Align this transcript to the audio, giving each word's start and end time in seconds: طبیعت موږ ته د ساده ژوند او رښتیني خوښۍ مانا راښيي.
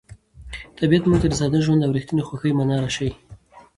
طبیعت 0.79 1.03
موږ 1.05 1.19
ته 1.21 1.27
د 1.29 1.33
ساده 1.39 1.59
ژوند 1.65 1.81
او 1.85 1.93
رښتیني 1.95 2.23
خوښۍ 2.27 2.51
مانا 2.57 2.75
راښيي. 2.83 3.11